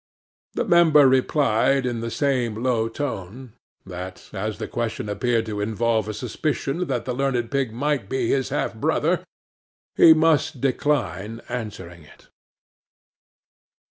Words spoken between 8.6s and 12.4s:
brother, he must decline answering it.